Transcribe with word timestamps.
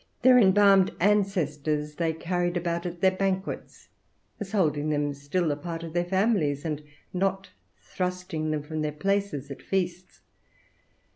Their 0.23 0.39
embalmed 0.39 0.95
ancestors 0.99 1.93
they 1.97 2.11
carried 2.11 2.57
about 2.57 2.87
at 2.87 3.01
their 3.01 3.11
banquets, 3.11 3.89
as 4.39 4.51
holding 4.51 4.89
them 4.89 5.13
still 5.13 5.51
a 5.51 5.55
part 5.55 5.83
of 5.83 5.93
their 5.93 6.05
families, 6.05 6.65
and 6.65 6.81
not 7.13 7.51
thrusting 7.83 8.49
them 8.49 8.63
from 8.63 8.81
their 8.81 8.91
places 8.93 9.51
at 9.51 9.61
feasts. 9.61 10.21